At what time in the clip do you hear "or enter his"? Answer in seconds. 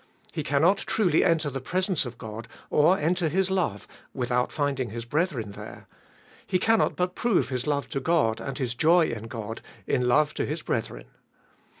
2.71-3.51